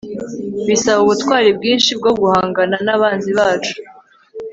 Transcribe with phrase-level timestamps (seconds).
[0.67, 3.75] bisaba ubutwari bwinshi bwo guhangana nabanzi bacu